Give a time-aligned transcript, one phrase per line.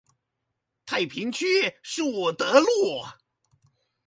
[0.83, 1.45] 太平區
[1.83, 2.65] 樹德路